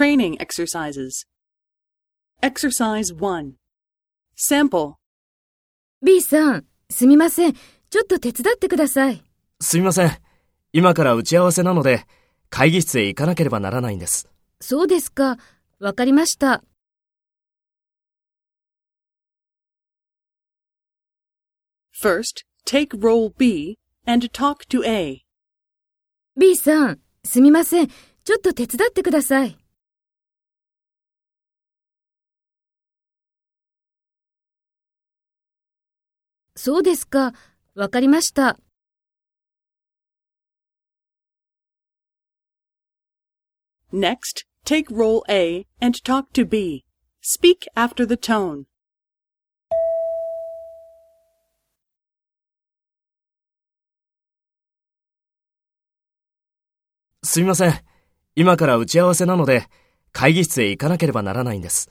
[0.00, 1.26] Training exercises.
[2.42, 3.52] Exercise 1.
[4.34, 4.94] Sample.
[6.02, 7.52] B さん、すみません。
[7.52, 9.22] ちょっと手伝ってください。
[9.60, 10.10] すみません。
[10.72, 12.06] 今から打ち合わせなので、
[12.48, 14.26] 会議室へ行かなければならないんです。
[14.58, 15.36] そうですか。
[15.80, 16.64] わかりました。
[22.02, 23.76] First, take role B
[24.06, 25.26] and talk to A.
[26.38, 27.88] B さん、すみません。
[27.88, 29.59] ちょっと手伝ってください。
[36.62, 37.32] そうですか。
[37.74, 38.58] わかりました。
[43.90, 46.84] Next, take role A and talk to B.
[47.22, 48.64] Speak after the tone.
[57.22, 57.72] すみません。
[58.36, 59.66] 今から打ち合わせなので、
[60.12, 61.90] 会議室へ行かなければならないんです。